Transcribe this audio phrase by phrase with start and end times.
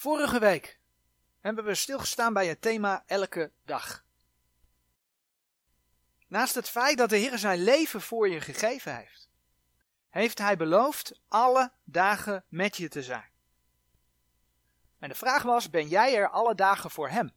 [0.00, 0.78] Vorige week
[1.40, 4.04] hebben we stilgestaan bij het thema elke dag.
[6.26, 9.28] Naast het feit dat de Heer zijn leven voor je gegeven heeft,
[10.08, 13.30] heeft Hij beloofd alle dagen met je te zijn.
[14.98, 17.32] En de vraag was, ben jij er alle dagen voor Hem?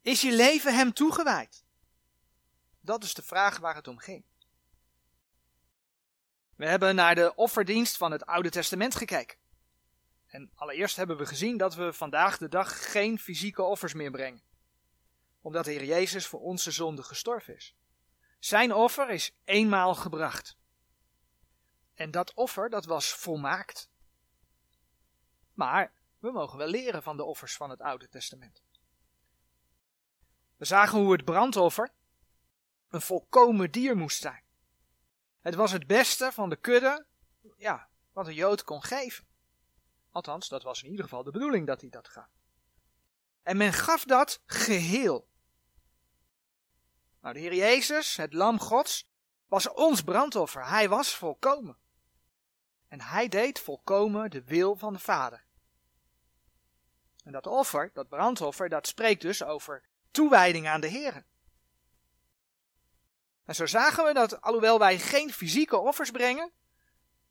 [0.00, 1.64] Is je leven Hem toegewijd?
[2.80, 4.24] Dat is de vraag waar het om ging.
[6.56, 9.46] We hebben naar de offerdienst van het Oude Testament gekeken.
[10.28, 14.42] En allereerst hebben we gezien dat we vandaag de dag geen fysieke offers meer brengen.
[15.40, 17.74] Omdat de Heer Jezus voor onze zonde gestorven is.
[18.38, 20.56] Zijn offer is eenmaal gebracht.
[21.94, 23.90] En dat offer, dat was volmaakt.
[25.54, 28.62] Maar we mogen wel leren van de offers van het Oude Testament.
[30.56, 31.92] We zagen hoe het brandoffer
[32.88, 34.42] een volkomen dier moest zijn.
[35.40, 37.06] Het was het beste van de kudde,
[37.56, 39.27] ja, wat een Jood kon geven.
[40.10, 42.28] Althans, dat was in ieder geval de bedoeling dat hij dat gaf.
[43.42, 45.28] En men gaf dat geheel.
[47.20, 49.08] Nou, de Heer Jezus, het Lam Gods,
[49.46, 50.66] was ons brandoffer.
[50.66, 51.76] Hij was volkomen.
[52.88, 55.44] En hij deed volkomen de wil van de Vader.
[57.24, 61.24] En dat offer, dat brandoffer, dat spreekt dus over toewijding aan de Heer.
[63.44, 66.52] En zo zagen we dat, alhoewel wij geen fysieke offers brengen,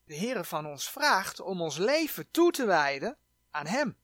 [0.08, 3.18] de Heer van ons vraagt om ons leven toe te wijden
[3.52, 3.98] aan Hem.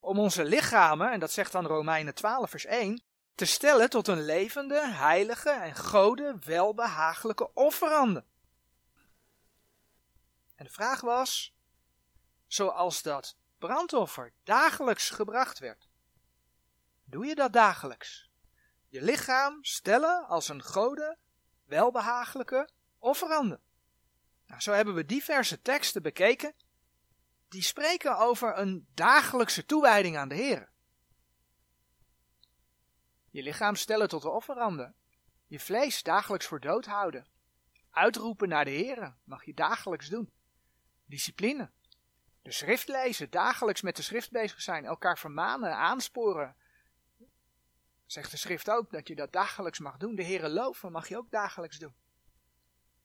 [0.00, 3.02] Om onze lichamen, en dat zegt dan Romeinen 12 vers 1,
[3.34, 8.24] te stellen tot een levende, heilige en gode, welbehagelijke offerande.
[10.54, 11.54] En de vraag was,
[12.46, 15.88] zoals dat brandoffer dagelijks gebracht werd,
[17.04, 18.30] doe je dat dagelijks?
[18.88, 21.18] Je lichaam stellen als een gode,
[21.64, 23.60] welbehagelijke offerande.
[24.54, 26.54] Nou, zo hebben we diverse teksten bekeken
[27.48, 30.70] die spreken over een dagelijkse toewijding aan de Heer.
[33.30, 34.94] Je lichaam stellen tot de offerande.
[35.46, 37.26] Je vlees dagelijks voor dood houden.
[37.90, 40.32] Uitroepen naar de Heer mag je dagelijks doen.
[41.04, 41.70] Discipline.
[42.42, 46.56] De schrift lezen, dagelijks met de schrift bezig zijn, elkaar vermanen, aansporen.
[48.06, 50.14] Zegt de schrift ook dat je dat dagelijks mag doen.
[50.14, 51.94] De Heere loven mag je ook dagelijks doen.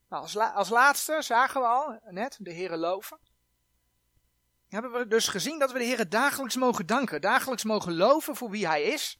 [0.10, 3.20] Nou, als, als laatste zagen we al net de Heere loven.
[4.68, 8.50] Hebben we dus gezien dat we de Heere dagelijks mogen danken, dagelijks mogen loven voor
[8.50, 9.20] wie Hij is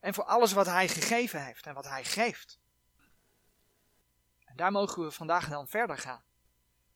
[0.00, 2.58] en voor alles wat Hij gegeven heeft en wat Hij geeft.
[4.44, 6.24] En daar mogen we vandaag dan verder gaan.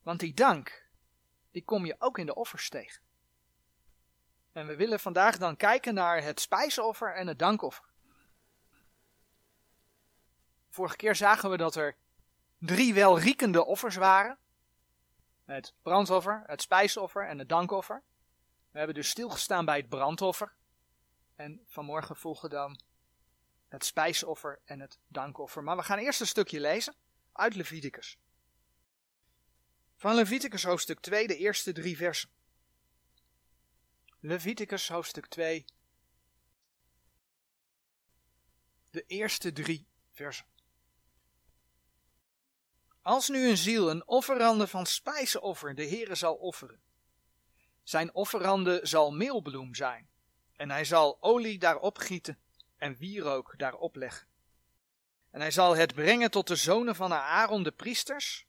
[0.01, 0.89] Want die dank,
[1.51, 3.01] die kom je ook in de offers tegen.
[4.51, 7.85] En we willen vandaag dan kijken naar het spijsoffer en het dankoffer.
[10.69, 11.97] Vorige keer zagen we dat er
[12.65, 14.37] drie welriekende offers waren.
[15.45, 18.03] Het brandoffer, het spijsoffer en het dankoffer.
[18.71, 20.53] We hebben dus stilgestaan bij het brandoffer.
[21.35, 22.79] En vanmorgen volgen dan
[23.67, 25.63] het spijsoffer en het dankoffer.
[25.63, 26.95] Maar we gaan eerst een stukje lezen
[27.31, 28.17] uit Leviticus.
[29.95, 32.29] Van Leviticus hoofdstuk 2, de eerste drie versen.
[34.19, 35.65] Leviticus hoofdstuk 2,
[38.89, 40.52] de eerste drie versen.
[43.03, 46.81] Als nu een ziel een offerande van spijzenoffer de Heere zal offeren,
[47.83, 50.09] zijn offerande zal meelbloem zijn,
[50.55, 52.39] en hij zal olie daarop gieten
[52.77, 54.27] en wierook daarop leggen.
[55.31, 58.47] En hij zal het brengen tot de zonen van Aaron de priesters,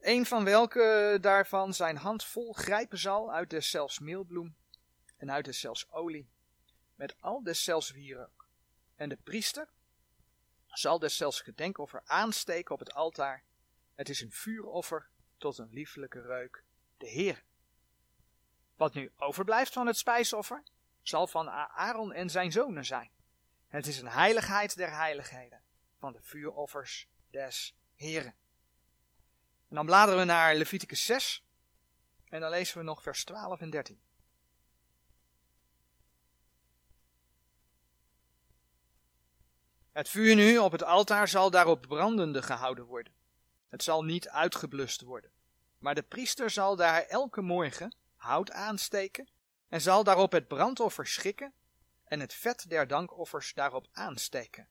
[0.00, 4.56] een van welke daarvan zijn hand vol grijpen zal uit deszelfs meelbloem
[5.16, 6.30] en uit deszelfs olie,
[6.94, 8.48] met al deszelfs wierook.
[8.96, 9.68] En de priester
[10.70, 13.42] zal deszelfs gedenkoffer aansteken op het altaar.
[13.94, 15.08] Het is een vuuroffer
[15.38, 16.64] tot een lieflijke reuk,
[16.96, 17.42] de Heer.
[18.76, 20.62] Wat nu overblijft van het spijsoffer,
[21.02, 23.10] zal van Aaron en zijn zonen zijn.
[23.68, 25.62] Het is een heiligheid der heiligheden,
[25.98, 28.34] van de vuuroffers des Heren.
[29.68, 31.44] En dan bladeren we naar Leviticus 6
[32.28, 34.00] en dan lezen we nog vers 12 en 13.
[40.00, 43.12] Het vuur nu op het altaar zal daarop brandende gehouden worden.
[43.68, 45.30] Het zal niet uitgeblust worden.
[45.78, 49.28] Maar de priester zal daar elke morgen hout aansteken
[49.68, 51.52] en zal daarop het brandoffer schikken
[52.04, 54.68] en het vet der dankoffers daarop aansteken.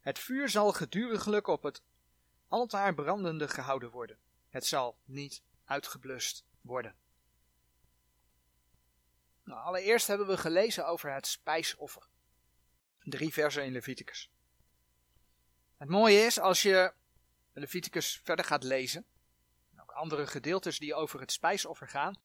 [0.00, 1.82] Het vuur zal geduriglijk op het
[2.48, 4.18] altaar brandende gehouden worden.
[4.48, 6.96] Het zal niet uitgeblust worden.
[9.44, 12.08] Nou, allereerst hebben we gelezen over het spijsoffer.
[13.00, 14.31] Drie versen in Leviticus.
[15.82, 16.92] Het mooie is, als je
[17.52, 19.04] Leviticus verder gaat lezen,
[19.72, 22.16] en ook andere gedeeltes die over het spijsoffer gaan,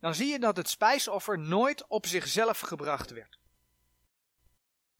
[0.00, 3.38] dan zie je dat het spijsoffer nooit op zichzelf gebracht werd,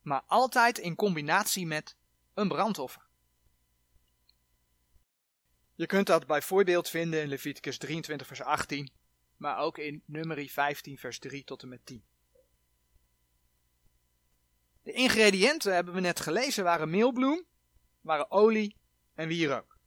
[0.02, 1.96] maar altijd in combinatie met
[2.34, 3.06] een brandoffer.
[5.74, 8.92] Je kunt dat bijvoorbeeld vinden in Leviticus 23 vers 18,
[9.36, 12.04] maar ook in Numeri 15 vers 3 tot en met 10.
[14.82, 17.50] De ingrediënten hebben we net gelezen waren meelbloem,
[18.02, 18.76] waren olie
[19.14, 19.78] en wierook.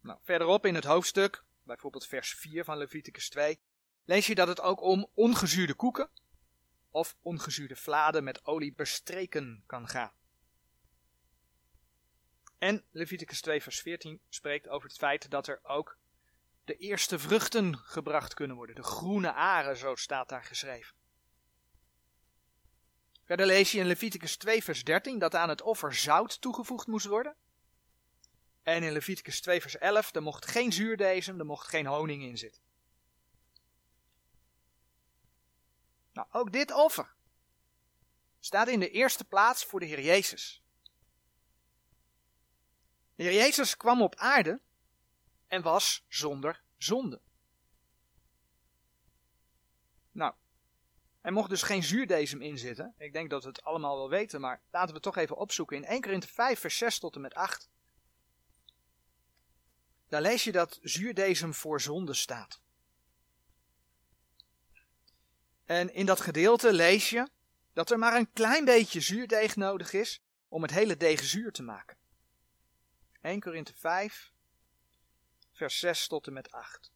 [0.00, 3.60] Nou, verderop in het hoofdstuk, bijvoorbeeld vers 4 van Leviticus 2,
[4.04, 6.10] lees je dat het ook om ongezuurde koeken
[6.90, 10.12] of ongezuurde vladen met olie bestreken kan gaan.
[12.58, 15.98] En Leviticus 2 vers 14 spreekt over het feit dat er ook
[16.64, 18.74] de eerste vruchten gebracht kunnen worden.
[18.74, 20.96] De groene aren, zo staat daar geschreven.
[23.24, 27.06] Verder lees je in Leviticus 2 vers 13 dat aan het offer zout toegevoegd moest
[27.06, 27.36] worden.
[28.62, 32.38] En in Leviticus 2 vers 11, er mocht geen zuurdesem, er mocht geen honing in
[32.38, 32.62] zitten.
[36.12, 37.14] Nou, ook dit offer
[38.40, 40.62] staat in de eerste plaats voor de Heer Jezus.
[43.14, 44.60] De Heer Jezus kwam op aarde
[45.46, 47.20] en was zonder zonde.
[50.12, 50.34] Nou,
[51.20, 52.94] er mocht dus geen zuurdesem in zitten.
[52.98, 55.76] Ik denk dat we het allemaal wel weten, maar laten we het toch even opzoeken.
[55.76, 57.68] In 1 Korinthe 5 vers 6 tot en met 8.
[60.10, 62.60] Daar lees je dat zuurdesem voor zonde staat.
[65.64, 67.28] En in dat gedeelte lees je
[67.72, 71.62] dat er maar een klein beetje zuurdeeg nodig is om het hele deeg zuur te
[71.62, 71.96] maken.
[73.20, 74.32] 1 Korinthe 5,
[75.52, 76.92] vers 6 tot en met 8.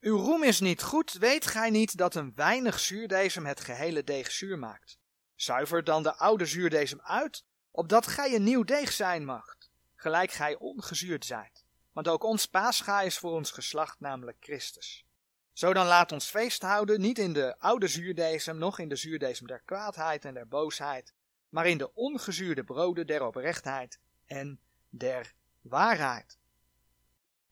[0.00, 4.30] Uw roem is niet goed, weet gij niet dat een weinig zuurdesem het gehele deeg
[4.30, 4.98] zuur maakt?
[5.34, 9.59] Zuiver dan de oude zuurdesem uit, opdat gij een nieuw deeg zijn macht,
[10.00, 11.64] gelijk gij ongezuurd zijt.
[11.92, 15.06] Want ook ons paascha is voor ons geslacht, namelijk Christus.
[15.52, 19.46] Zo dan laat ons feest houden, niet in de oude zuurdesem, noch in de zuurdesem
[19.46, 21.14] der kwaadheid en der boosheid,
[21.48, 26.38] maar in de ongezuurde broden der oprechtheid en der waarheid.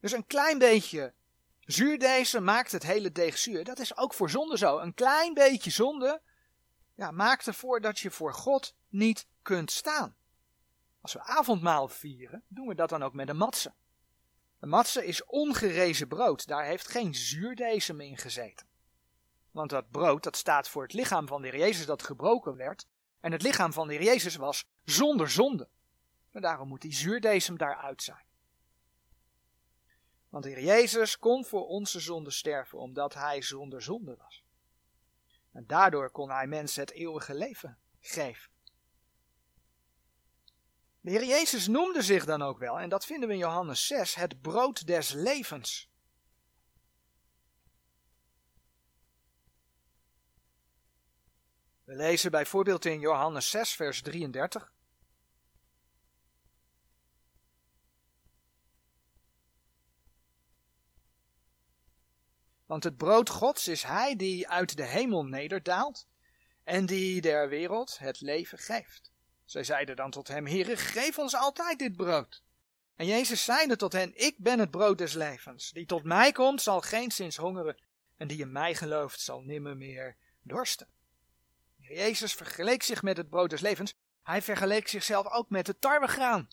[0.00, 1.14] Dus een klein beetje
[1.60, 3.64] zuurdesem maakt het hele deeg zuur.
[3.64, 4.78] Dat is ook voor zonde zo.
[4.78, 6.20] Een klein beetje zonde
[6.94, 10.16] ja, maakt ervoor dat je voor God niet kunt staan.
[11.00, 13.74] Als we avondmaal vieren, doen we dat dan ook met een matse.
[14.60, 18.66] Een matse is ongerezen brood, daar heeft geen zuurdesem in gezeten.
[19.50, 22.86] Want dat brood, dat staat voor het lichaam van de Heer Jezus dat gebroken werd.
[23.20, 25.68] En het lichaam van de Heer Jezus was zonder zonde.
[26.30, 28.24] En daarom moet die zuurdesem daaruit zijn.
[30.28, 34.44] Want de Heer Jezus kon voor onze zonde sterven, omdat hij zonder zonde was.
[35.52, 38.50] En daardoor kon hij mensen het eeuwige leven geven.
[41.08, 44.14] De Heer Jezus noemde zich dan ook wel, en dat vinden we in Johannes 6,
[44.14, 45.90] het brood des levens.
[51.84, 54.72] We lezen bijvoorbeeld in Johannes 6, vers 33.
[62.66, 66.06] Want het brood Gods is Hij die uit de hemel nederdaalt
[66.64, 69.16] en die der wereld het leven geeft.
[69.48, 72.42] Zij zeiden dan tot hem, Heere, geef ons altijd dit brood.
[72.96, 75.70] En Jezus zeide tot hen, ik ben het brood des levens.
[75.70, 77.76] Die tot mij komt, zal geen zins hongeren,
[78.17, 80.88] en die in mij gelooft, zal nimmer meer dorsten.
[81.76, 83.94] Jezus vergeleek zich met het brood des levens.
[84.22, 86.48] Hij vergeleek zichzelf ook met het tarwegraan.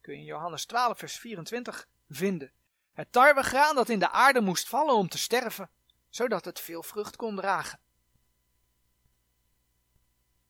[0.00, 2.52] Kun je in Johannes 12, vers 24 vinden.
[2.92, 5.70] Het tarwegraan dat in de aarde moest vallen om te sterven,
[6.08, 7.80] zodat het veel vrucht kon dragen.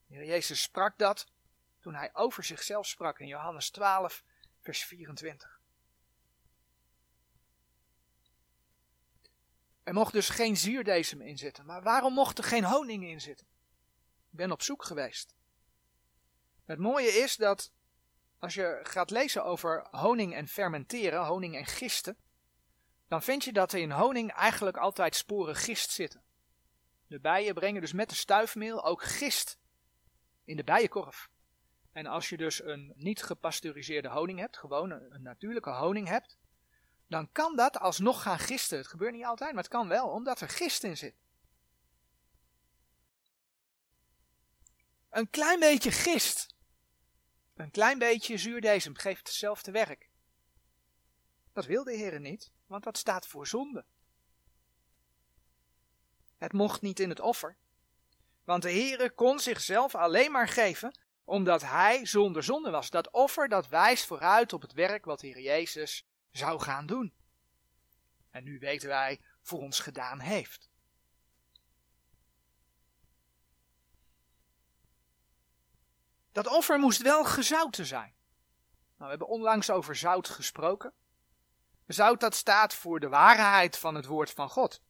[0.07, 1.35] Jezus sprak dat
[1.87, 4.25] toen hij over zichzelf sprak in Johannes 12,
[4.61, 5.61] vers 24.
[9.83, 13.47] Er mocht dus geen zuurdesem in zitten, maar waarom mocht er geen honing in zitten?
[14.31, 15.35] Ik ben op zoek geweest.
[16.65, 17.73] Het mooie is dat
[18.39, 22.17] als je gaat lezen over honing en fermenteren, honing en gisten,
[23.09, 26.23] dan vind je dat er in honing eigenlijk altijd sporen gist zitten.
[27.07, 29.59] De bijen brengen dus met de stuifmeel ook gist
[30.45, 31.31] in de bijenkorf.
[31.97, 36.37] En als je dus een niet gepasteuriseerde honing hebt, gewoon een, natuurlijke honing hebt,
[37.07, 38.79] dan kan dat alsnog gaan gisten.
[38.79, 41.15] Het gebeurt niet altijd, maar het kan wel, omdat er gist in zit.
[45.11, 46.55] Een klein beetje gist,
[47.55, 50.11] een klein beetje zuurdesem geeft hetzelfde werk.
[51.53, 53.85] Dat wil de Heer niet, want dat staat voor zonde.
[56.37, 57.57] Het mocht niet in het offer,
[58.45, 62.91] want de Heere kon zichzelf alleen maar geven omdat hij zonder zonde was.
[62.91, 67.13] Dat offer dat wijst vooruit op het werk wat de Heer Jezus zou gaan doen.
[68.31, 70.71] En nu weten wij, voor ons gedaan heeft.
[76.33, 78.15] Dat offer moest wel gezouten zijn.
[78.97, 80.93] Nou, we hebben onlangs over zout gesproken.
[81.87, 84.83] Zout dat staat voor de waarheid van het woord van God.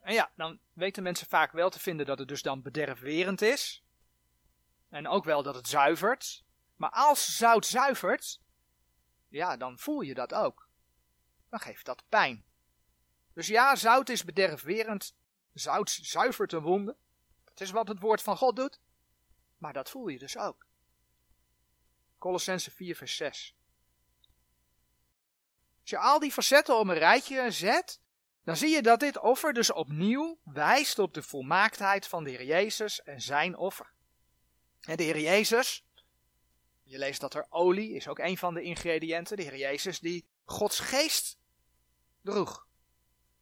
[0.00, 3.85] En ja, dan weten mensen vaak wel te vinden dat het dus dan bederfwerend is.
[4.96, 6.44] En ook wel dat het zuivert.
[6.76, 8.40] Maar als zout zuivert,
[9.28, 10.68] ja, dan voel je dat ook.
[11.48, 12.44] Dan geeft dat pijn.
[13.32, 15.16] Dus ja, zout is bederfwerend.
[15.52, 16.96] Zout zuivert een wonde.
[17.44, 18.80] Dat is wat het woord van God doet.
[19.58, 20.66] Maar dat voel je dus ook.
[22.18, 23.56] Colossense 4 vers 6.
[25.80, 28.00] Als je al die facetten op een rijtje zet,
[28.44, 32.44] dan zie je dat dit offer dus opnieuw wijst op de volmaaktheid van de Heer
[32.44, 33.94] Jezus en zijn offer.
[34.80, 35.84] De Heer Jezus,
[36.82, 40.26] je leest dat er olie is ook een van de ingrediënten, de Heer Jezus die
[40.44, 41.38] Gods geest
[42.22, 42.66] droeg.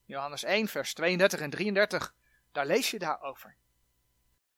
[0.05, 2.15] Johannes 1 vers 32 en 33,
[2.53, 3.57] daar lees je daarover.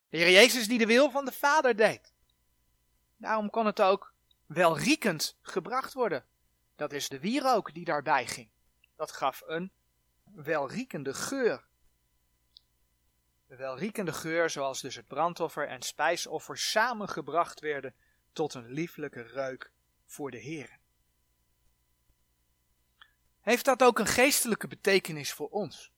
[0.08, 2.14] De Heer Jezus die de wil van de Vader deed.
[3.16, 4.14] Daarom kon het ook
[4.46, 6.24] welriekend gebracht worden.
[6.76, 8.50] Dat is de wierook die daarbij ging.
[8.96, 9.72] Dat gaf een
[10.24, 11.64] welriekende geur.
[13.46, 17.94] De welriekende geur zoals dus het brandoffer en spijsoffer samengebracht werden
[18.32, 19.72] tot een lieflijke reuk
[20.06, 20.78] voor de Heer.
[23.40, 25.92] Heeft dat ook een geestelijke betekenis voor ons?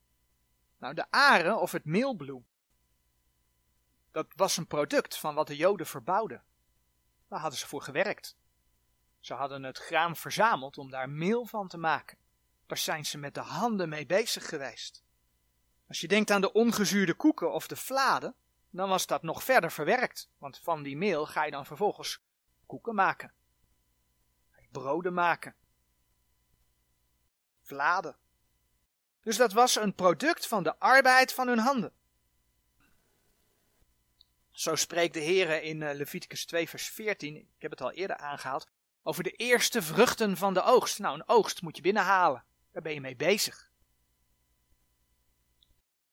[0.79, 2.47] Nou, de aren of het meelbloem,
[4.11, 6.43] dat was een product van wat de Joden verbouwden.
[7.29, 8.37] Daar hadden ze voor gewerkt.
[9.21, 12.19] Ze hadden het graan verzameld om daar meel van te maken.
[12.67, 15.03] Daar zijn ze met de handen mee bezig geweest.
[15.89, 18.35] Als je denkt aan de ongezuurde koeken of de vladen,
[18.71, 20.31] dan was dat nog verder verwerkt.
[20.39, 22.21] Want van die meel ga je dan vervolgens
[22.67, 23.33] koeken maken.
[24.71, 25.55] Broden maken.
[27.63, 28.17] Vladen.
[29.23, 31.93] Dus dat was een product van de arbeid van hun handen.
[34.51, 38.17] Zo spreekt de Heer in eh, Leviticus 2 vers 14, ik heb het al eerder
[38.17, 38.69] aangehaald,
[39.03, 40.99] over de eerste vruchten van de oogst.
[40.99, 42.45] Nou, een oogst moet je binnenhalen.
[42.73, 43.68] Daar ben je mee bezig.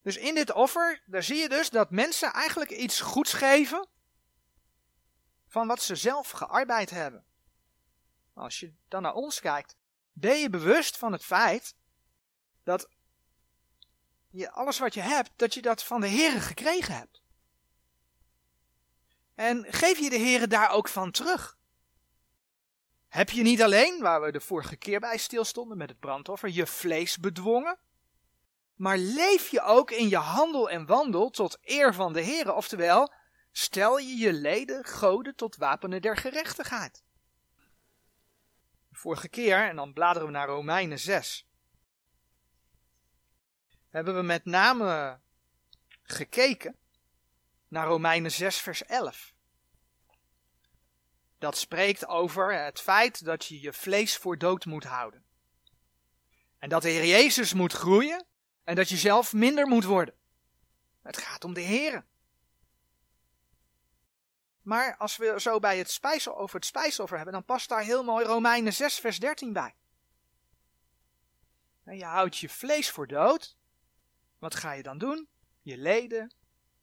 [0.05, 3.87] Dus in dit offer, daar zie je dus dat mensen eigenlijk iets goeds geven
[5.47, 7.25] van wat ze zelf gearbeid hebben.
[8.33, 9.75] Als je dan naar ons kijkt,
[10.11, 11.75] ben je bewust van het feit
[12.63, 12.89] dat
[14.29, 17.21] je alles wat je hebt, dat je dat van de Heer gekregen hebt.
[19.35, 21.57] En geef je de Heer daar ook van terug.
[23.07, 26.67] Heb je niet alleen, waar we de vorige keer bij stilstonden met het brandoffer, je
[26.67, 27.79] vlees bedwongen?
[28.75, 33.13] Maar leef je ook in je handel en wandel tot eer van de Heer, oftewel,
[33.51, 37.03] stel je je leden goden tot wapenen der gerechtigheid.
[38.89, 41.47] De vorige keer, en dan bladeren we naar Romeinen 6,
[43.89, 45.19] hebben we met name
[46.03, 46.77] gekeken
[47.67, 49.33] naar Romeinen 6 vers 11
[51.45, 55.23] dat spreekt over het feit dat je je vlees voor dood moet houden.
[56.59, 58.25] En dat de Heer Jezus moet groeien
[58.65, 60.13] en dat je zelf minder moet worden.
[61.01, 62.05] Het gaat om de Heer.
[64.61, 68.03] Maar als we zo bij het spijsel over het spijsoffer hebben, dan past daar heel
[68.03, 69.75] mooi Romeinen 6 vers 13 bij.
[71.83, 73.57] En je houdt je vlees voor dood.
[74.39, 75.27] Wat ga je dan doen?
[75.61, 76.33] Je leden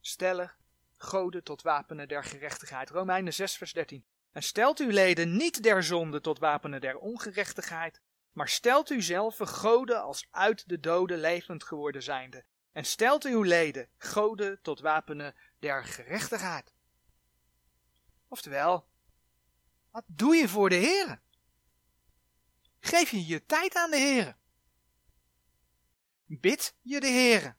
[0.01, 0.53] stellen
[0.97, 2.91] goden tot wapenen der gerechtigheid.
[2.91, 4.05] Romeinen 6 vers 13.
[4.33, 8.01] En stelt uw leden niet der zonde tot wapenen der ongerechtigheid,
[8.33, 12.45] maar stelt u zelf goden als uit de doden levend geworden zijnde.
[12.73, 16.75] En stelt uw leden goden tot wapenen der gerechtigheid.
[18.29, 18.89] Oftewel,
[19.91, 21.21] wat doe je voor de Heer?
[22.81, 24.37] Geef je je tijd aan de Heer?
[26.25, 27.57] Bid je de Heer?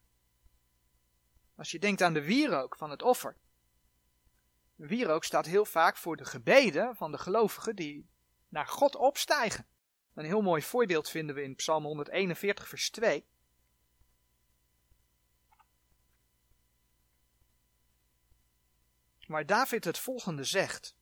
[1.55, 3.37] Als je denkt aan de wierook van het offer,
[4.75, 8.09] Wierook staat heel vaak voor de gebeden van de gelovigen die
[8.47, 9.67] naar God opstijgen.
[10.13, 13.25] Een heel mooi voorbeeld vinden we in Psalm 141, vers 2.
[19.27, 20.95] Waar David het volgende zegt.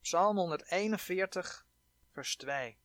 [0.00, 1.66] Psalm 141,
[2.10, 2.78] vers 2.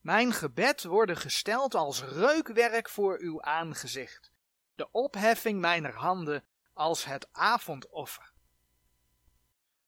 [0.00, 4.32] Mijn gebed worden gesteld als reukwerk voor uw aangezicht.
[4.74, 8.32] De opheffing mijner handen als het avondoffer.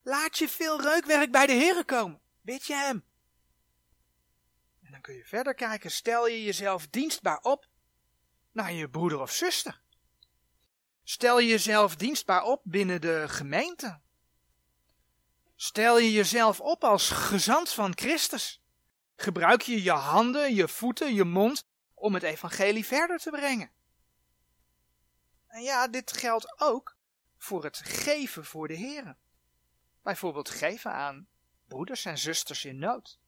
[0.02, 2.20] Laat je veel reukwerk bij de Heer komen.
[2.46, 3.04] Bid je hem.
[4.82, 5.90] En dan kun je verder kijken.
[5.90, 7.68] Stel je jezelf dienstbaar op
[8.52, 9.82] naar je broeder of zuster.
[11.02, 14.00] Stel je jezelf dienstbaar op binnen de gemeente.
[15.56, 18.62] Stel je jezelf op als gezant van Christus.
[19.16, 23.70] Gebruik je je handen, je voeten, je mond om het evangelie verder te brengen.
[25.46, 26.96] En ja, dit geldt ook
[27.38, 29.16] voor het geven voor de Heer.
[30.02, 31.28] Bijvoorbeeld geven aan
[31.68, 33.18] broeders en zusters in nood.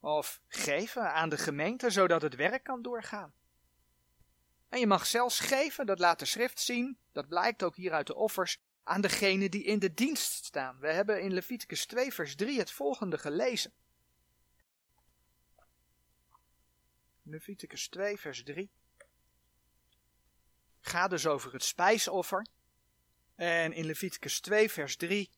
[0.00, 3.34] Of geven aan de gemeente zodat het werk kan doorgaan.
[4.68, 8.06] En je mag zelfs geven, dat laat de schrift zien, dat blijkt ook hier uit
[8.06, 10.78] de offers, aan degene die in de dienst staan.
[10.78, 13.72] We hebben in Leviticus 2 vers 3 het volgende gelezen.
[17.22, 18.70] Leviticus 2 vers 3
[20.80, 22.46] gaat dus over het spijsoffer.
[23.34, 25.30] En in Leviticus 2 vers 3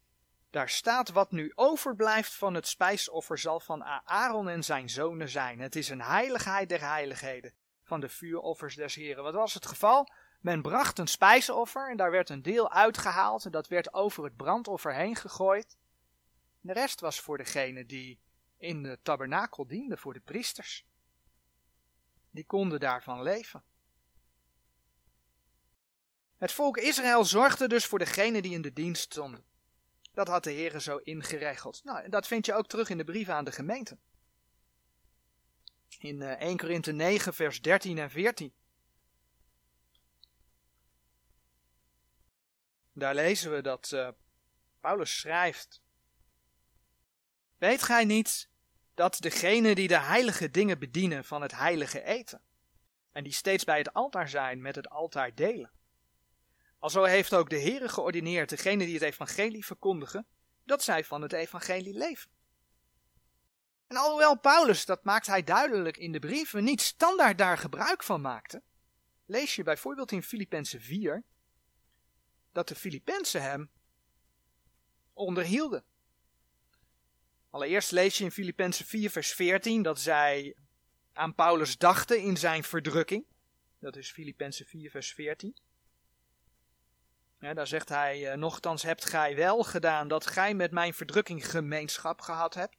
[0.51, 5.61] daar staat wat nu overblijft van het spijsoffer zal van Aaron en zijn zonen zijn.
[5.61, 7.53] Het is een heiligheid der heiligheden
[7.83, 9.23] van de vuuroffers des Heren.
[9.23, 10.09] Wat was het geval?
[10.41, 14.37] Men bracht een spijsoffer en daar werd een deel uitgehaald en dat werd over het
[14.37, 15.77] brandoffer heen gegooid.
[16.61, 18.21] De rest was voor degene die
[18.57, 20.87] in de tabernakel dienden, voor de priesters.
[22.31, 23.63] Die konden daarvan leven.
[26.37, 29.45] Het volk Israël zorgde dus voor degene die in de dienst stonden.
[30.19, 31.85] Dat had de Heer zo ingeregeld.
[31.85, 33.99] Nou, en dat vind je ook terug in de brieven aan de gemeente.
[35.99, 38.55] In 1 eh, Korinthe 9, vers 13 en 14.
[42.93, 44.09] Daar lezen we dat uh,
[44.81, 45.83] Paulus schrijft.
[47.59, 48.51] Weet gij niet
[48.95, 52.43] dat degenen die de heilige dingen bedienen van het heilige eten,
[53.13, 55.78] en die steeds bij het altaar zijn, met het altaar delen?
[56.79, 60.27] Alzo heeft ook de Heere geordineerd degenen die het evangelie verkondigen,
[60.65, 62.31] dat zij van het evangelie leven.
[63.87, 68.21] En alhoewel Paulus, dat maakt hij duidelijk in de brieven, niet standaard daar gebruik van
[68.21, 68.63] maakte,
[69.27, 71.25] lees je bijvoorbeeld in Filippenzen 4
[72.53, 73.71] dat de Filippenzen hem
[75.13, 75.85] onderhielden.
[77.51, 80.57] Allereerst lees je in Filippenzen 4 vers 14 dat zij
[81.13, 83.25] aan Paulus dachten in zijn verdrukking.
[83.79, 85.57] Dat is Filippenzen 4 vers 14.
[87.41, 91.51] Ja, daar zegt hij, uh, nochtans hebt gij wel gedaan dat gij met mijn verdrukking
[91.51, 92.77] gemeenschap gehad hebt.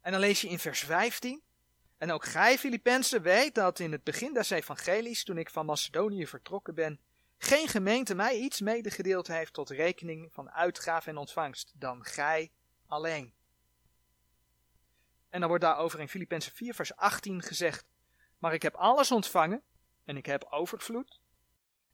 [0.00, 1.42] En dan lees je in vers 15.
[1.98, 6.26] En ook gij, Filippenzen, weet dat in het begin des evangelies, toen ik van Macedonië
[6.26, 7.00] vertrokken ben,
[7.38, 12.52] geen gemeente mij iets medegedeeld heeft tot rekening van uitgave en ontvangst, dan gij
[12.86, 13.34] alleen.
[15.28, 17.86] En dan wordt daarover in Filippenzen 4 vers 18 gezegd,
[18.38, 19.62] maar ik heb alles ontvangen
[20.04, 21.17] en ik heb overvloed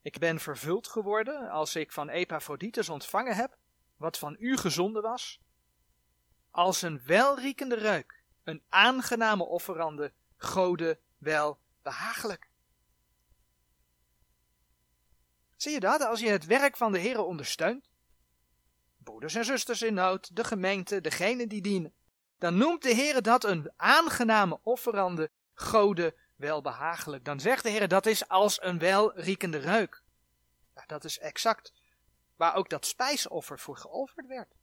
[0.05, 3.57] ik ben vervuld geworden als ik van Epaphroditus ontvangen heb,
[3.97, 5.41] wat van u gezonden was,
[6.51, 12.49] als een welriekende reuk, een aangename offerande, gode wel behagelijk.
[15.57, 16.03] Zie je dat?
[16.03, 17.89] Als je het werk van de Heer ondersteunt,
[18.97, 21.93] broeders en zusters in nood, de gemeente, degene die dienen,
[22.39, 27.25] dan noemt de Heer dat een aangename offerande, gode welbehagelijk.
[27.25, 30.03] Dan zegt de Heer, dat is als een welriekende reuk.
[30.75, 31.73] Ja, dat is exact
[32.37, 34.55] waar ook dat spijsoffer voor geofferd werd.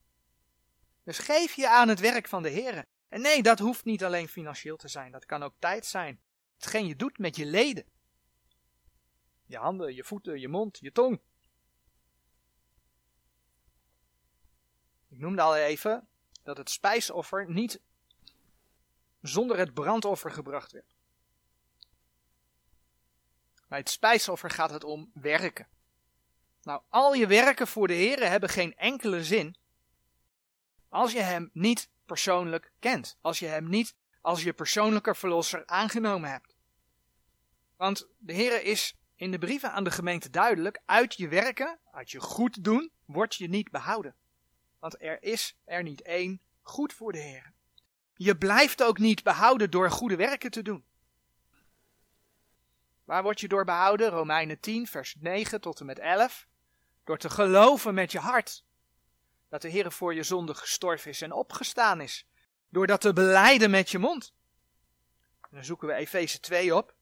[1.04, 2.86] Dus geef je aan het werk van de Heer.
[3.10, 6.22] En nee, dat hoeft niet alleen financieel te zijn, dat kan ook tijd zijn.
[6.56, 7.86] Hetgeen je doet met je leden.
[9.46, 11.22] Je handen, je voeten, je mond, je tong.
[15.10, 16.08] Ik noemde al even
[16.44, 17.82] dat het spijsoffer niet
[19.22, 20.91] zonder het brandoffer gebracht werd.
[23.72, 25.68] Bij het spijsoffer gaat het om werken.
[26.62, 29.56] Nou, al je werken voor de Heer hebben geen enkele zin
[30.90, 33.18] als je Hem niet persoonlijk kent.
[33.22, 36.56] Als je Hem niet als je persoonlijke verlosser aangenomen hebt.
[37.78, 42.12] Want de Heer is in de brieven aan de gemeente duidelijk, uit je werken, uit
[42.12, 44.16] je goed doen, word je niet behouden.
[44.80, 47.54] Want er is er niet één goed voor de Heer.
[48.16, 50.86] Je blijft ook niet behouden door goede werken te doen.
[53.12, 54.10] Waar word je door behouden?
[54.10, 56.48] Romeinen 10, vers 9 tot en met 11.
[57.04, 58.64] Door te geloven met je hart
[59.50, 62.28] dat de Heer voor je zonde gestorven is en opgestaan is.
[62.70, 64.34] Door dat te beleiden met je mond.
[65.50, 66.96] Dan zoeken we Efeze 2 op.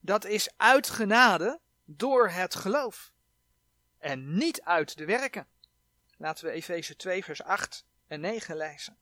[0.00, 3.12] Dat is uit genade door het geloof.
[3.98, 5.46] En niet uit de werken.
[6.16, 8.98] Laten we Efeze 2 vers 8 en 9 lezen.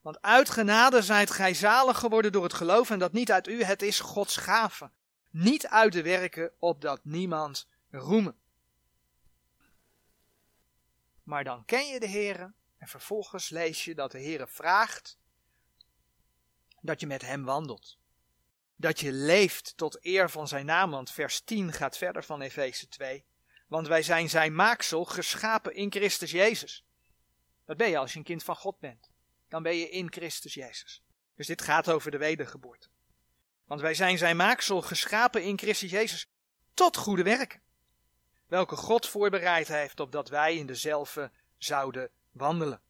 [0.00, 3.62] Want uit genade zijt gij zalig geworden door het geloof en dat niet uit u,
[3.62, 4.90] het is Gods gave.
[5.30, 8.38] Niet uit de werken, opdat niemand roemen.
[11.22, 15.18] Maar dan ken je de Heere en vervolgens lees je dat de Heere vraagt
[16.80, 17.98] dat je met hem wandelt.
[18.76, 22.88] Dat je leeft tot eer van zijn naam, want vers 10 gaat verder van Efeze
[22.88, 23.24] 2.
[23.66, 26.84] Want wij zijn zijn maaksel, geschapen in Christus Jezus.
[27.64, 29.09] Dat ben je als je een kind van God bent.
[29.50, 31.02] Dan ben je in Christus Jezus.
[31.34, 32.88] Dus dit gaat over de wedergeboorte.
[33.64, 36.28] Want wij zijn zijn maaksel geschapen in Christus Jezus
[36.74, 37.60] tot goede werken.
[38.46, 42.80] Welke God voorbereid heeft opdat wij in dezelfde zouden wandelen.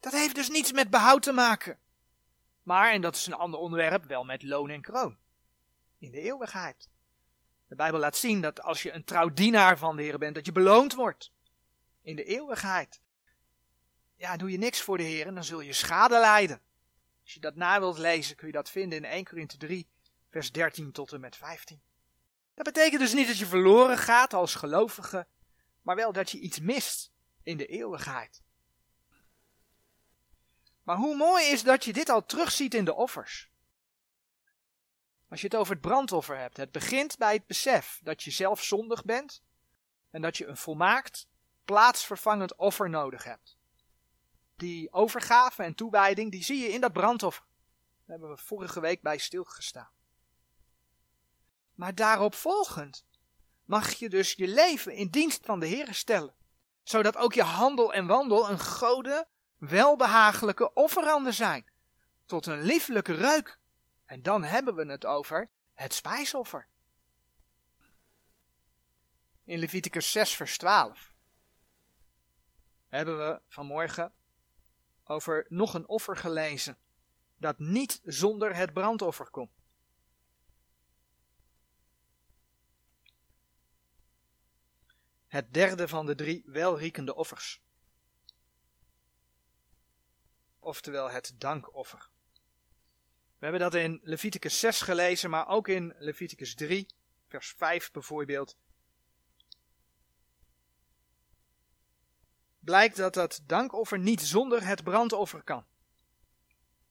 [0.00, 1.78] Dat heeft dus niets met behoud te maken.
[2.62, 5.16] Maar, en dat is een ander onderwerp, wel met loon en kroon.
[5.98, 6.88] In de eeuwigheid.
[7.66, 10.46] De Bijbel laat zien dat als je een trouw dienaar van de Heer bent, dat
[10.46, 11.32] je beloond wordt.
[12.02, 13.00] In de eeuwigheid.
[14.22, 16.62] Ja, doe je niks voor de Heer, dan zul je schade lijden.
[17.22, 19.88] Als je dat na wilt lezen, kun je dat vinden in 1 Korinthe 3,
[20.30, 21.82] vers 13 tot en met 15.
[22.54, 25.26] Dat betekent dus niet dat je verloren gaat als gelovige,
[25.80, 28.42] maar wel dat je iets mist in de eeuwigheid.
[30.82, 33.50] Maar hoe mooi is dat je dit al terugziet in de offers.
[35.28, 38.62] Als je het over het brandoffer hebt, het begint bij het besef dat je zelf
[38.62, 39.42] zondig bent
[40.10, 41.28] en dat je een volmaakt,
[41.64, 43.60] plaatsvervangend offer nodig hebt.
[44.62, 47.44] Die overgave en toewijding, die zie je in dat brandoffer.
[48.06, 49.90] Daar hebben we vorige week bij stilgestaan.
[51.74, 53.04] Maar daarop volgend
[53.64, 56.34] mag je dus je leven in dienst van de Heer stellen,
[56.82, 61.70] zodat ook je handel en wandel een gode, welbehagelijke offeranden zijn,
[62.26, 63.58] tot een lieflijke reuk.
[64.04, 66.68] En dan hebben we het over het spijsoffer.
[69.44, 71.12] In Leviticus 6, vers 12
[72.88, 74.12] hebben we vanmorgen
[75.04, 76.78] over nog een offer gelezen
[77.36, 79.50] dat niet zonder het brandoffer komt.
[85.26, 87.60] Het derde van de drie welriekende offers.
[90.58, 92.10] Oftewel het dankoffer.
[93.38, 96.86] We hebben dat in Leviticus 6 gelezen, maar ook in Leviticus 3,
[97.26, 98.56] vers 5 bijvoorbeeld.
[102.64, 105.64] Blijkt dat dat dankoffer niet zonder het brandoffer kan.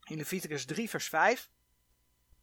[0.04, 1.50] In Leviticus 3, vers 5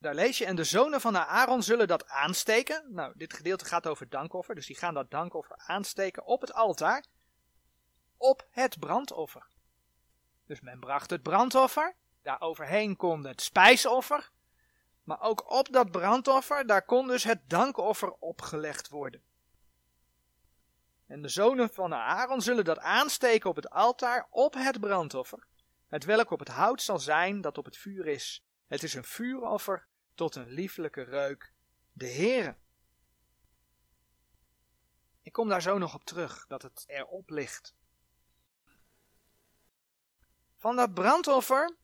[0.01, 2.85] daar lees je, en de zonen van Aaron zullen dat aansteken.
[2.88, 7.05] Nou, dit gedeelte gaat over dankoffer, dus die gaan dat dankoffer aansteken op het altaar.
[8.17, 9.47] Op het brandoffer.
[10.47, 14.31] Dus men bracht het brandoffer, daar overheen kon het spijsoffer.
[15.05, 19.23] Maar ook op dat brandoffer, daar kon dus het dankoffer opgelegd worden.
[21.09, 25.47] En de zonen van Aaron zullen dat aansteken op het altaar op het brandoffer,
[25.87, 28.44] het welk op het hout zal zijn dat op het vuur is.
[28.66, 31.53] Het is een vuuroffer tot een lieflijke reuk,
[31.92, 32.57] de Heere.
[35.23, 37.75] Ik kom daar zo nog op terug, dat het erop ligt.
[40.57, 41.77] Van dat brandoffer,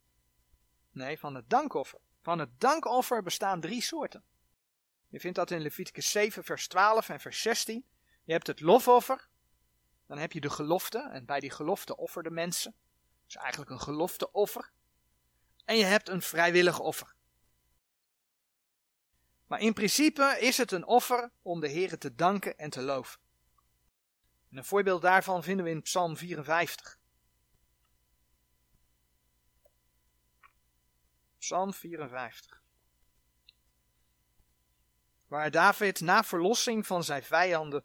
[0.91, 2.01] nee, van het dankoffer.
[2.23, 4.25] Van het dankoffer bestaan drie soorten.
[5.09, 7.85] Je vindt dat in Leviticus 7, vers 12 en vers 16.
[8.25, 9.29] Je hebt het lofoffer,
[10.07, 12.75] dan heb je de gelofte, en bij die gelofte offerden mensen.
[13.27, 14.73] Is eigenlijk een gelofteoffer.
[15.65, 17.15] En je hebt een vrijwillig offer.
[19.47, 23.21] Maar in principe is het een offer om de Heer te danken en te loven.
[24.51, 26.99] En een voorbeeld daarvan vinden we in Psalm 54.
[31.39, 32.63] Psalm 54.
[35.27, 37.85] Waar David na verlossing van zijn vijanden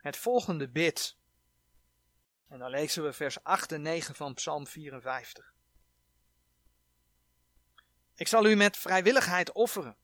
[0.00, 1.18] het volgende bidt.
[2.48, 5.54] En dan lezen we vers 8 en 9 van Psalm 54.
[8.14, 9.96] Ik zal u met vrijwilligheid offeren.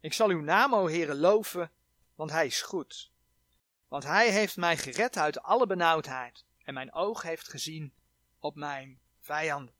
[0.00, 1.70] Ik zal uw naam, o Heere, loven,
[2.14, 3.12] want hij is goed.
[3.88, 7.94] Want hij heeft mij gered uit alle benauwdheid en mijn oog heeft gezien
[8.38, 9.74] op mijn vijanden.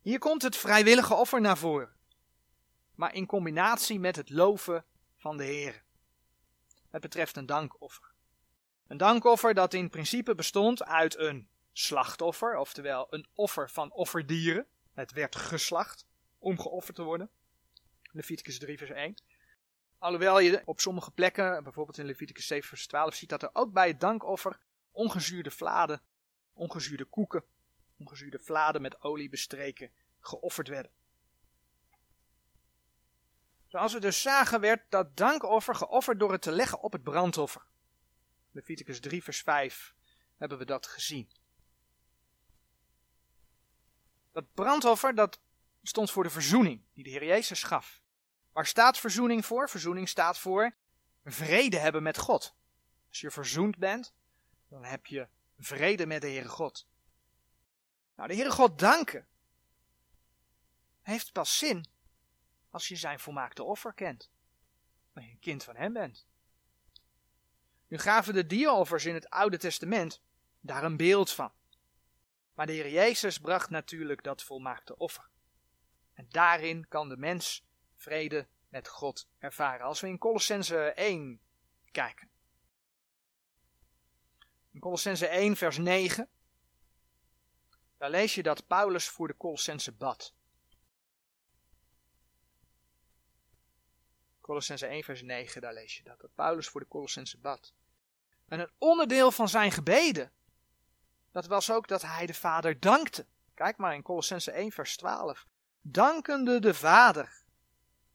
[0.00, 1.96] Hier komt het vrijwillige offer naar voren,
[2.94, 4.84] maar in combinatie met het loven
[5.16, 5.84] van de Heer.
[6.96, 8.12] Het betreft een dankoffer.
[8.86, 14.66] Een dankoffer dat in principe bestond uit een slachtoffer, oftewel een offer van offerdieren.
[14.94, 16.06] Het werd geslacht
[16.38, 17.30] om geofferd te worden.
[18.02, 19.14] Leviticus 3 vers 1.
[19.98, 23.72] Alhoewel je op sommige plekken, bijvoorbeeld in Leviticus 7 vers 12, ziet dat er ook
[23.72, 26.02] bij het dankoffer ongezuurde vladen,
[26.52, 27.44] ongezuurde koeken,
[27.98, 30.90] ongezuurde vladen met olie bestreken geofferd werden.
[33.66, 37.62] Zoals we dus zagen werd dat dankoffer geofferd door het te leggen op het brandoffer.
[38.50, 39.94] Leviticus 3 vers 5
[40.36, 41.30] hebben we dat gezien.
[44.32, 45.40] Dat brandoffer dat
[45.82, 48.02] stond voor de verzoening die de Heer Jezus gaf.
[48.52, 49.68] Waar staat verzoening voor?
[49.68, 50.74] Verzoening staat voor
[51.24, 52.54] vrede hebben met God.
[53.08, 54.14] Als je verzoend bent,
[54.68, 56.86] dan heb je vrede met de Heere God.
[58.14, 59.26] Nou, de Heere God danken
[61.02, 61.86] heeft pas zin
[62.76, 64.30] als je zijn volmaakte offer kent.
[65.14, 66.26] Als je een kind van hem bent.
[67.86, 70.22] Nu gaven de dieroffers in het Oude Testament
[70.60, 71.52] daar een beeld van.
[72.54, 75.28] Maar de Heer Jezus bracht natuurlijk dat volmaakte offer.
[76.12, 79.86] En daarin kan de mens vrede met God ervaren.
[79.86, 81.40] Als we in Colossense 1
[81.90, 82.30] kijken.
[84.70, 86.28] In Colossense 1 vers 9.
[87.96, 90.35] Daar lees je dat Paulus voor de Colossense bad.
[94.46, 96.20] Colossense 1 vers 9, daar lees je dat.
[96.20, 97.72] Dat Paulus voor de Colossense bad.
[98.48, 100.30] En een onderdeel van zijn gebeden,
[101.32, 103.26] dat was ook dat hij de Vader dankte.
[103.54, 105.46] Kijk maar in Colossense 1 vers 12.
[105.80, 107.42] Dankende de Vader,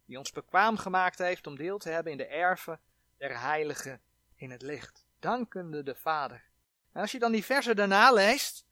[0.05, 2.79] die ons bekwaam gemaakt heeft om deel te hebben in de erven
[3.17, 4.01] der heiligen
[4.35, 5.05] in het licht.
[5.19, 6.43] Dankende de Vader.
[6.91, 8.65] En als je dan die versen daarna leest,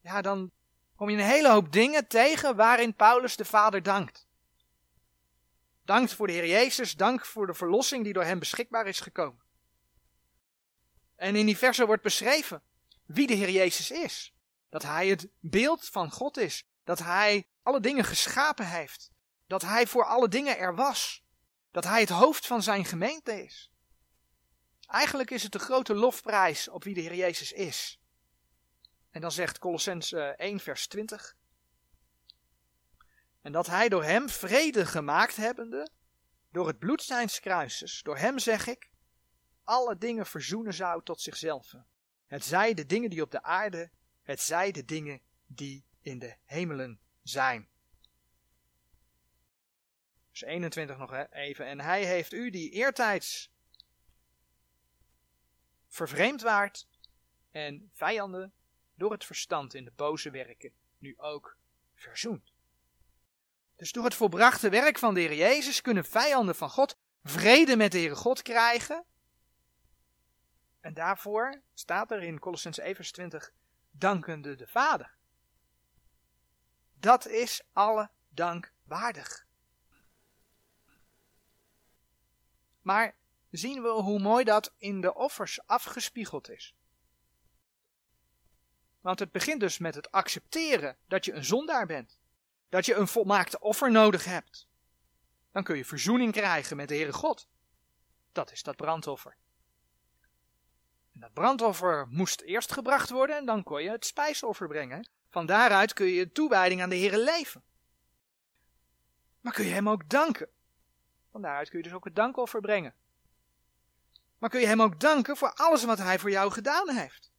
[0.00, 0.50] ja, dan
[0.96, 4.28] kom je een hele hoop dingen tegen waarin Paulus de Vader dankt.
[5.90, 9.42] Dank voor de Heer Jezus, dank voor de verlossing die door hem beschikbaar is gekomen.
[11.16, 12.62] En in die versen wordt beschreven
[13.06, 14.34] wie de Heer Jezus is.
[14.68, 16.64] Dat hij het beeld van God is.
[16.84, 19.10] Dat hij alle dingen geschapen heeft.
[19.46, 21.24] Dat hij voor alle dingen er was.
[21.70, 23.70] Dat hij het hoofd van zijn gemeente is.
[24.86, 28.00] Eigenlijk is het de grote lofprijs op wie de Heer Jezus is.
[29.10, 31.36] En dan zegt Colossens 1 vers 20.
[33.40, 35.90] En dat hij door hem vrede gemaakt hebbende,
[36.50, 38.90] door het bloed zijns kruises, door hem zeg ik,
[39.64, 41.74] alle dingen verzoenen zou tot zichzelf.
[42.26, 43.90] Het zij de dingen die op de aarde,
[44.22, 47.68] het zij de dingen die in de hemelen zijn.
[50.28, 51.66] Vers 21 nog even.
[51.66, 53.52] En hij heeft u die eertijds
[55.86, 56.88] vervreemd waard
[57.50, 58.52] en vijanden
[58.94, 61.56] door het verstand in de boze werken nu ook
[61.94, 62.49] verzoend.
[63.80, 67.92] Dus door het volbrachte werk van de Heer Jezus kunnen vijanden van God vrede met
[67.92, 69.04] de Heere God krijgen.
[70.80, 73.52] En daarvoor staat er in Colossens 1 vers 20,
[73.90, 75.14] dankende de Vader.
[76.94, 79.46] Dat is alle dank waardig.
[82.82, 83.16] Maar
[83.50, 86.74] zien we hoe mooi dat in de offers afgespiegeld is.
[89.00, 92.19] Want het begint dus met het accepteren dat je een zondaar bent
[92.70, 94.68] dat je een volmaakte offer nodig hebt.
[95.52, 97.48] Dan kun je verzoening krijgen met de Heere God.
[98.32, 99.36] Dat is dat brandoffer.
[101.14, 105.08] En dat brandoffer moest eerst gebracht worden en dan kon je het spijsoffer brengen.
[105.28, 107.62] Van daaruit kun je toewijding aan de Heere leven.
[109.40, 110.48] Maar kun je hem ook danken.
[111.30, 112.94] Van daaruit kun je dus ook het dankoffer brengen.
[114.38, 117.30] Maar kun je hem ook danken voor alles wat hij voor jou gedaan heeft.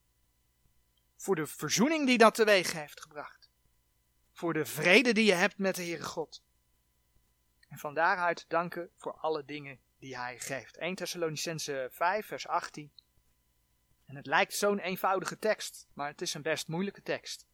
[1.16, 3.41] Voor de verzoening die dat teweeg heeft gebracht
[4.42, 6.44] voor de vrede die je hebt met de Heere God.
[7.68, 10.78] En van daaruit danken voor alle dingen die Hij geeft.
[10.78, 12.92] 1 Thessalonicense 5, vers 18.
[14.06, 17.46] En het lijkt zo'n eenvoudige tekst, maar het is een best moeilijke tekst.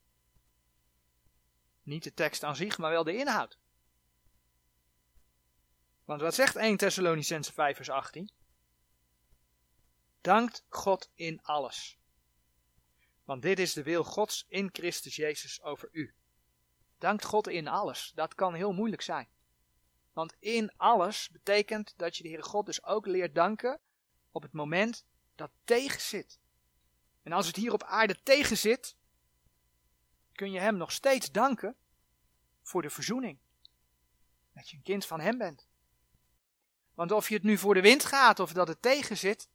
[1.84, 3.58] Niet de tekst aan zich, maar wel de inhoud.
[6.06, 8.32] Want wat zegt 1 Thessalonicense 5, vers 18?
[10.22, 11.98] Dankt God in alles.
[13.24, 16.17] Want dit is de wil Gods in Christus Jezus over u.
[16.98, 18.12] Dankt God in alles.
[18.16, 19.28] Dat kan heel moeilijk zijn.
[20.14, 23.80] Want in alles betekent dat je de Heere God dus ook leert danken
[24.32, 25.06] op het moment
[25.36, 26.40] dat tegen zit.
[27.24, 28.96] En als het hier op aarde tegen zit,
[30.32, 31.76] kun je Hem nog steeds danken
[32.62, 33.38] voor de verzoening.
[34.54, 35.68] Dat je een kind van Hem bent.
[36.94, 39.50] Want of je het nu voor de wind gaat of dat het tegen zit,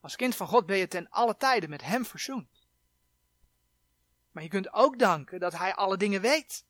[0.00, 2.55] als kind van God ben je ten alle tijden met Hem verzoend.
[4.36, 6.64] Maar je kunt ook danken dat hij alle dingen weet.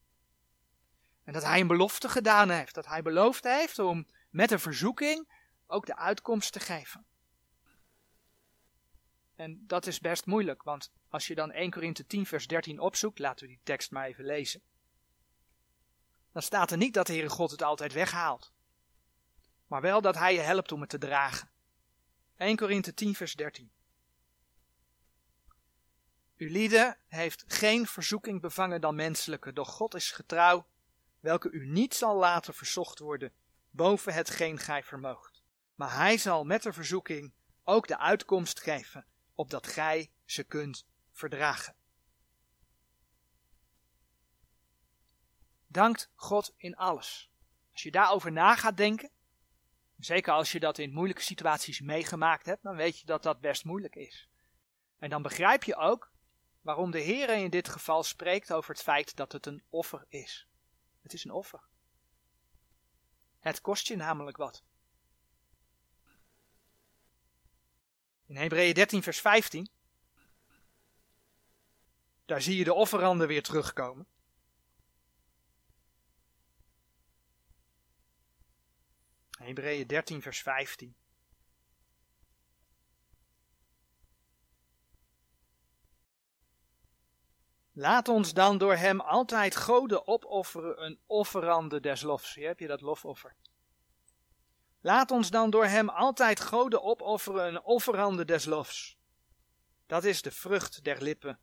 [1.25, 2.75] En dat hij een belofte gedaan heeft.
[2.75, 5.29] Dat hij beloofd heeft om met een verzoeking
[5.67, 7.07] ook de uitkomst te geven.
[9.35, 13.19] En dat is best moeilijk, want als je dan 1 Korinthe 10 vers 13 opzoekt,
[13.19, 14.63] laten we die tekst maar even lezen.
[16.33, 18.53] Dan staat er niet dat de Heere God het altijd weghaalt.
[19.67, 21.51] Maar wel dat hij je helpt om het te dragen.
[22.37, 23.71] 1 Korinthe 10 vers 13.
[26.37, 30.66] U lieden heeft geen verzoeking bevangen dan menselijke, doch God is getrouw,
[31.20, 33.33] welke u niet zal laten verzocht worden
[33.70, 35.42] boven hetgeen gij vermoogt.
[35.75, 37.33] Maar hij zal met de verzoeking
[37.64, 41.75] ook de uitkomst geven, opdat gij ze kunt verdragen.
[45.66, 47.31] Dankt God in alles.
[47.72, 49.11] Als je daarover na gaat denken,
[49.99, 53.64] zeker als je dat in moeilijke situaties meegemaakt hebt, dan weet je dat dat best
[53.64, 54.29] moeilijk is.
[54.99, 56.14] En dan begrijp je ook
[56.67, 60.49] waarom de Heer in dit geval spreekt over het feit dat het een offer is.
[61.03, 61.69] Het is een offer.
[63.39, 64.63] Het kost je namelijk wat.
[68.27, 69.69] In Hebreeën 13, vers 15.
[72.25, 74.07] Daar zie je de offeranden weer terugkomen.
[79.31, 80.97] Hebreeën 13, vers 15.
[87.79, 92.35] Laat ons dan door hem altijd goden opofferen, een offerande des lofs.
[92.35, 93.35] Hier heb je dat lofoffer.
[94.81, 98.97] Laat ons dan door hem altijd goden opofferen, een offerande des lofs.
[99.87, 101.39] Dat is de vrucht der lippen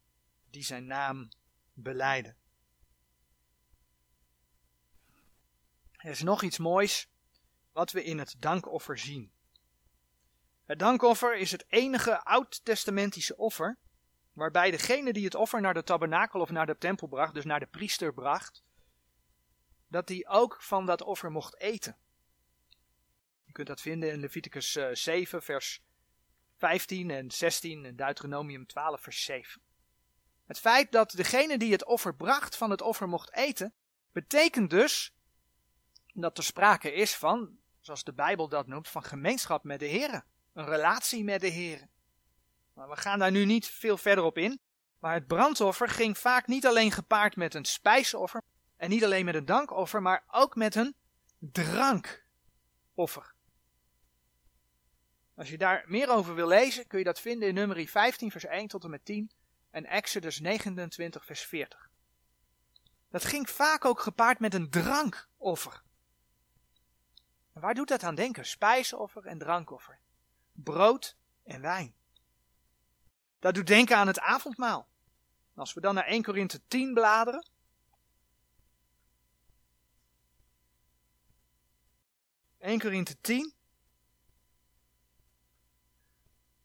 [0.50, 1.30] die zijn naam
[1.74, 2.38] beleiden.
[5.92, 7.10] Er is nog iets moois
[7.72, 9.32] wat we in het dankoffer zien.
[10.66, 13.78] Het dankoffer is het enige oud-testamentische offer
[14.34, 17.60] waarbij degene die het offer naar de tabernakel of naar de tempel bracht, dus naar
[17.60, 18.64] de priester bracht,
[19.88, 21.98] dat die ook van dat offer mocht eten.
[23.46, 25.82] Je kunt dat vinden in Leviticus 7, eh, vers
[26.58, 29.62] 15 en 16 en Deuteronomium 12, vers 7.
[30.46, 33.74] Het feit dat degene die het offer bracht van het offer mocht eten,
[34.12, 35.14] betekent dus
[36.14, 40.24] dat er sprake is van, zoals de Bijbel dat noemt, van gemeenschap met de Heer.
[40.54, 41.88] Een relatie met de Heer.
[42.74, 44.60] Maar we gaan daar nu niet veel verder op in.
[45.00, 48.42] Maar het brandoffer ging vaak niet alleen gepaard met een spijsoffer.
[48.78, 50.96] En niet alleen met een dankoffer, maar ook met een
[51.38, 53.34] drankoffer.
[55.36, 58.46] Als je daar meer over wil lezen, kun je dat vinden in nummer 15, vers
[58.46, 59.32] 1 tot en met 10
[59.72, 61.90] en Exodus 29, vers 40.
[63.10, 65.84] Dat ging vaak ook gepaard met een drankoffer.
[67.54, 68.46] En waar doet dat aan denken?
[68.46, 70.00] Spijsoffer en drankoffer.
[70.52, 71.96] Brood en wijn.
[73.44, 74.88] Dat doet denken aan het avondmaal.
[75.56, 77.48] Als we dan naar 1 Korinthe 10 bladeren.
[82.60, 83.54] ...1 Korinthe 10...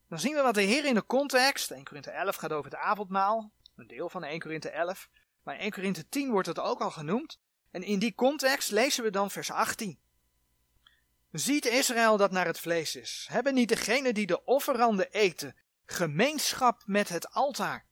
[0.09, 2.81] Dan zien we wat de Heer in de context, 1 Korinthe 11 gaat over het
[2.81, 5.09] avondmaal, een deel van 1 Korinthe 11,
[5.43, 7.39] maar in 1 Korinthe 10 wordt het ook al genoemd.
[7.71, 9.99] En in die context lezen we dan vers 18.
[11.31, 13.27] Ziet Israël dat naar het vlees is?
[13.31, 15.57] Hebben niet degenen die de offeranden eten
[15.93, 17.87] gemeenschap met het altaar?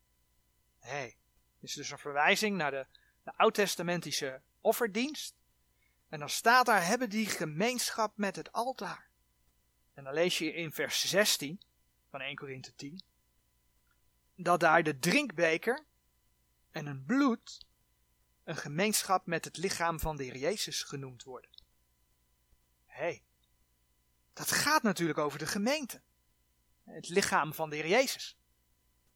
[0.78, 1.18] Hé, hey,
[1.60, 2.86] dit is dus een verwijzing naar de,
[3.22, 5.34] de oud-testamentische offerdienst.
[6.08, 9.08] En dan staat daar, hebben die gemeenschap met het altaar.
[9.94, 11.60] En dan lees je in vers 16
[12.10, 13.02] van 1 Korinthe 10,
[14.34, 15.84] dat daar de drinkbeker
[16.70, 17.66] en een bloed
[18.44, 21.50] een gemeenschap met het lichaam van de Heer Jezus genoemd worden.
[22.86, 23.22] Hé, hey,
[24.32, 26.02] dat gaat natuurlijk over de gemeente.
[26.90, 28.36] Het lichaam van de Heer Jezus.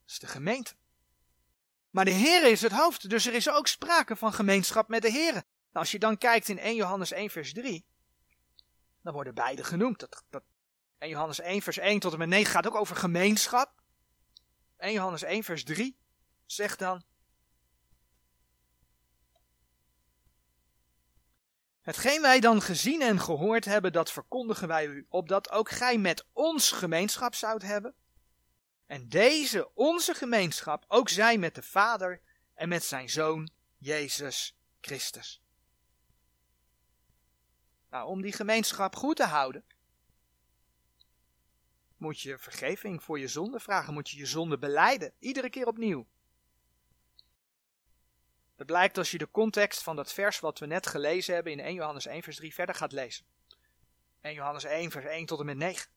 [0.00, 0.74] Dat is de gemeente.
[1.90, 5.11] Maar de Heer is het hoofd, dus er is ook sprake van gemeenschap met de
[5.11, 5.33] Heer.
[5.33, 7.85] Nou, als je dan kijkt in 1 Johannes 1 vers 3,
[9.02, 10.00] dan worden beide genoemd.
[10.00, 10.42] Dat, dat,
[10.98, 13.83] en Johannes 1 vers 1 tot en met 9 gaat ook over gemeenschap.
[14.76, 15.96] 1 Johannes 1 vers 3
[16.46, 17.02] zegt dan.
[21.81, 26.27] Hetgeen wij dan gezien en gehoord hebben, dat verkondigen wij u, opdat ook gij met
[26.33, 27.95] ons gemeenschap zoudt hebben.
[28.87, 32.21] En deze, onze gemeenschap, ook zij met de Vader
[32.55, 35.43] en met zijn Zoon, Jezus Christus.
[37.90, 39.64] Nou, om die gemeenschap goed te houden,
[41.97, 46.07] moet je vergeving voor je zonde vragen, moet je je zonde beleiden, iedere keer opnieuw.
[48.61, 51.61] Dat blijkt als je de context van dat vers wat we net gelezen hebben in
[51.61, 53.27] 1 Johannes 1 vers 3 verder gaat lezen.
[54.20, 55.90] 1 Johannes 1 vers 1 tot en met 9.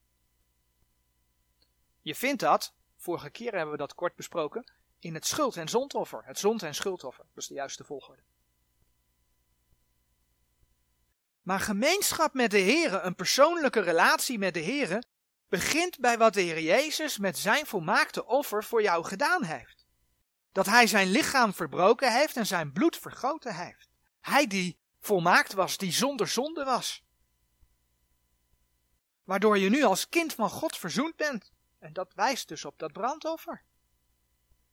[2.00, 6.24] Je vindt dat, vorige keer hebben we dat kort besproken, in het schuld- en zondoffer.
[6.24, 8.22] Het zond- en schuldoffer, dat is de juiste volgorde.
[11.42, 15.04] Maar gemeenschap met de Heer, een persoonlijke relatie met de Heer,
[15.48, 19.83] begint bij wat de Heer Jezus met zijn volmaakte offer voor jou gedaan heeft.
[20.54, 23.88] Dat hij zijn lichaam verbroken heeft en zijn bloed vergoten heeft.
[24.20, 27.04] Hij die volmaakt was, die zonder zonde was.
[29.24, 31.52] Waardoor je nu als kind van God verzoend bent.
[31.78, 33.62] En dat wijst dus op dat brandoffer.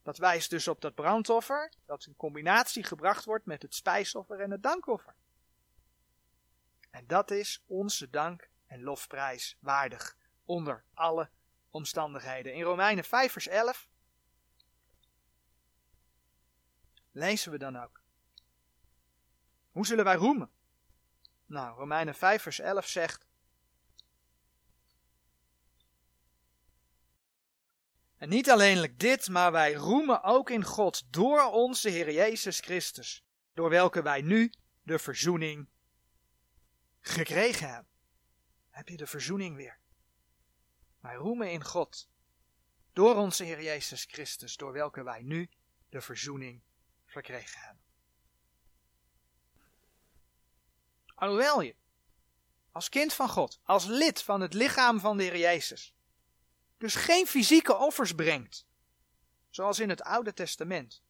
[0.03, 4.51] Dat wijst dus op dat brandoffer dat in combinatie gebracht wordt met het spijsoffer en
[4.51, 5.15] het dankoffer.
[6.89, 11.29] En dat is onze dank en lofprijs waardig onder alle
[11.69, 12.53] omstandigheden.
[12.53, 13.89] In Romeinen 5 vers 11
[17.11, 18.01] lezen we dan ook.
[19.71, 20.51] Hoe zullen wij roemen?
[21.45, 23.29] Nou, Romeinen 5 vers 11 zegt
[28.21, 33.23] En niet alleenlijk dit, maar wij roemen ook in God door onze Heer Jezus Christus,
[33.53, 35.69] door welke wij nu de verzoening
[36.99, 37.91] gekregen hebben.
[38.69, 39.79] Heb je de verzoening weer?
[40.99, 42.09] Wij roemen in God,
[42.93, 45.49] door onze Heer Jezus Christus, door welke wij nu
[45.89, 46.63] de verzoening
[47.11, 47.83] verkregen hebben.
[51.15, 51.75] Alhoewel je
[52.71, 55.95] als kind van God, als lid van het lichaam van de Heer Jezus,
[56.77, 58.65] dus geen fysieke offers brengt,
[59.49, 61.03] zoals in het Oude Testament,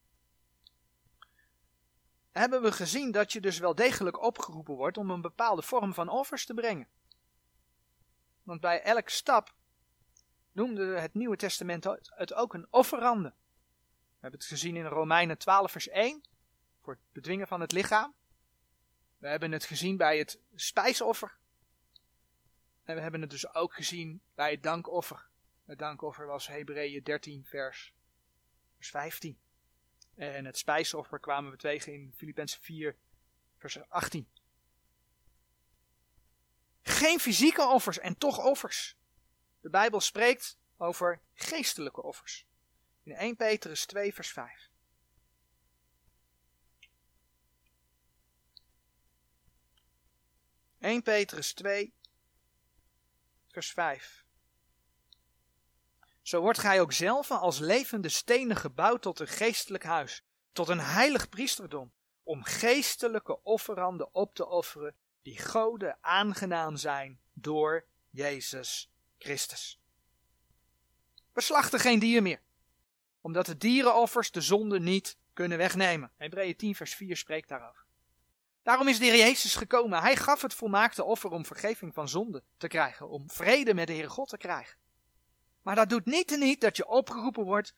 [2.30, 6.08] hebben we gezien dat je dus wel degelijk opgeroepen wordt om een bepaalde vorm van
[6.08, 6.88] offers te brengen.
[8.42, 9.54] Want bij elk stap
[10.52, 13.34] noemde het Nieuwe Testament het ook een offerande.
[14.22, 16.22] We hebben het gezien in Romeinen 12 vers 1,
[16.80, 18.14] voor het bedwingen van het lichaam.
[19.18, 21.38] We hebben het gezien bij het spijsoffer.
[22.84, 25.28] En we hebben het dus ook gezien bij het dankoffer.
[25.64, 27.94] Het dankoffer was Hebreeën 13 vers,
[28.74, 29.38] vers 15.
[30.14, 32.96] En het spijsoffer kwamen we tegen in Filippenzen 4
[33.56, 34.28] vers 18.
[36.82, 38.96] Geen fysieke offers en toch offers.
[39.60, 42.46] De Bijbel spreekt over geestelijke offers.
[43.02, 44.70] In 1 Petrus 2 vers 5.
[50.78, 51.94] (1 Petrus 2
[53.48, 54.24] vers 5.
[56.22, 60.22] Zo wordt gij ook zelf als levende stenen gebouwd tot een geestelijk huis,
[60.52, 61.92] tot een heilig priesterdom,
[62.22, 69.80] om geestelijke offeranden op te offeren, die Gode aangenaam zijn door Jezus Christus.
[71.32, 72.42] We slachten geen dier meer,
[73.22, 76.10] omdat de dierenoffers de zonde niet kunnen wegnemen.
[76.16, 77.84] Hebreeën 10 vers 4 spreekt daarover.
[78.62, 80.00] Daarom is de Heer Jezus gekomen.
[80.00, 83.92] Hij gaf het volmaakte offer om vergeving van zonde te krijgen, om vrede met de
[83.92, 84.76] Heere God te krijgen.
[85.62, 87.74] Maar dat doet niet en niet dat je opgeroepen wordt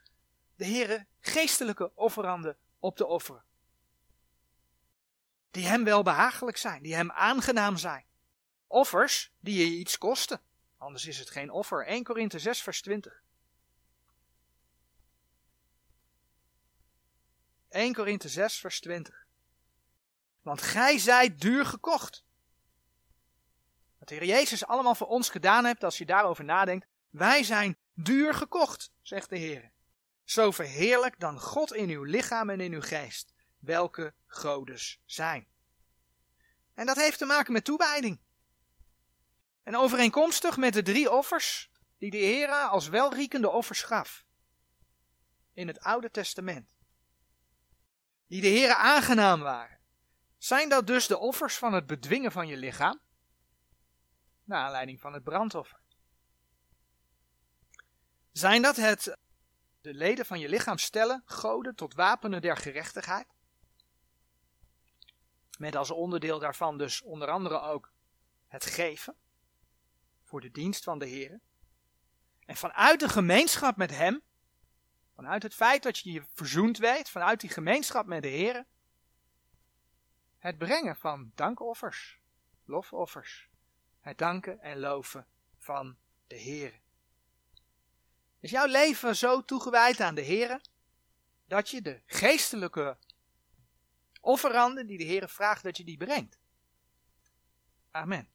[0.57, 3.45] de Heere geestelijke offeranden op te offeren.
[5.51, 8.05] Die hem wel behagelijk zijn, die hem aangenaam zijn.
[8.66, 10.40] Offers die je iets kosten.
[10.78, 11.86] Anders is het geen offer.
[11.86, 13.22] 1 Korinthe 6 vers 20.
[17.74, 19.26] 1 Korinthe 6 vers 20.
[20.42, 22.24] Want gij zijt duur gekocht.
[23.98, 26.86] Wat de Heer Jezus allemaal voor ons gedaan hebt, als je daarover nadenkt.
[27.10, 29.70] Wij zijn duur gekocht, zegt de Heer.
[30.24, 35.46] Zo verheerlijk dan God in uw lichaam en in uw geest, welke godes zijn.
[36.74, 38.20] En dat heeft te maken met toewijding.
[39.62, 44.24] En overeenkomstig met de drie offers die de Heer als welriekende offers gaf.
[45.52, 46.73] In het Oude Testament.
[48.26, 49.78] Die de Heer aangenaam waren.
[50.38, 53.00] Zijn dat dus de offers van het bedwingen van je lichaam?
[54.44, 55.80] Naar aanleiding van het brandoffer.
[58.32, 59.16] Zijn dat het
[59.80, 63.26] de leden van je lichaam stellen, goden tot wapenen der gerechtigheid?
[65.58, 67.92] Met als onderdeel daarvan dus onder andere ook
[68.46, 69.16] het geven
[70.22, 71.40] voor de dienst van de Heer.
[72.44, 74.22] En vanuit de gemeenschap met Hem,
[75.14, 78.66] vanuit het feit dat je je verzoend weet, vanuit die gemeenschap met de Heer,
[80.38, 82.18] het brengen van dankoffers,
[82.64, 83.48] lofoffers,
[84.00, 85.26] het danken en loven
[85.58, 85.96] van
[86.26, 86.80] de Heer.
[88.40, 90.60] Is jouw leven zo toegewijd aan de Heer
[91.46, 92.98] dat je de geestelijke
[94.20, 96.38] offeranden die de Heer vraagt dat je die brengt?
[97.90, 98.34] Amen.